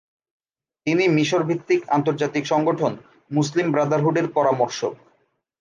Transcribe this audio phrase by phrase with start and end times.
[0.87, 2.91] তিনি মিশর ভিত্তিক আন্তর্জাতিক সংগঠন
[3.31, 4.93] মুসলিম ব্রাদারহুড এর পরামর্শক।